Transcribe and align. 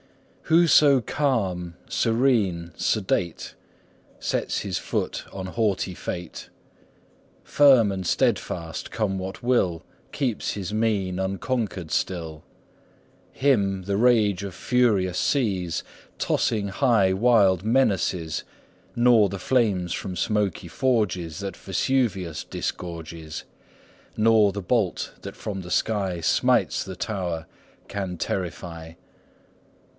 Whoso 0.45 0.99
calm, 0.99 1.75
serene, 1.87 2.71
sedate, 2.75 3.53
Sets 4.19 4.61
his 4.61 4.79
foot 4.79 5.23
on 5.31 5.45
haughty 5.45 5.93
fate; 5.93 6.49
Firm 7.43 7.89
and 7.91 8.05
steadfast, 8.05 8.89
come 8.91 9.17
what 9.19 9.43
will, 9.43 9.83
Keeps 10.11 10.53
his 10.53 10.73
mien 10.73 11.19
unconquered 11.19 11.91
still; 11.91 12.43
Him 13.31 13.83
the 13.83 13.95
rage 13.95 14.43
of 14.43 14.55
furious 14.55 15.19
seas, 15.19 15.83
Tossing 16.17 16.69
high 16.69 17.13
wild 17.13 17.63
menaces, 17.63 18.43
Nor 18.95 19.29
the 19.29 19.39
flames 19.39 19.93
from 19.93 20.15
smoky 20.17 20.67
forges 20.67 21.39
That 21.39 21.55
Vesuvius 21.55 22.43
disgorges, 22.43 23.45
Nor 24.17 24.51
the 24.51 24.63
bolt 24.63 25.13
that 25.21 25.35
from 25.35 25.61
the 25.61 25.71
sky 25.71 26.19
Smites 26.21 26.83
the 26.83 26.95
tower, 26.97 27.45
can 27.87 28.17
terrify. 28.17 28.93